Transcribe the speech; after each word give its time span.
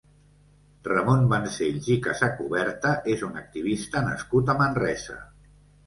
Ramon 0.87 1.27
Vancells 1.33 1.91
i 1.97 1.99
Casacuberta 2.07 2.97
és 3.17 3.25
un 3.31 3.39
activista 3.45 4.05
nascut 4.11 4.55
a 4.57 4.61
Manresa. 4.65 5.25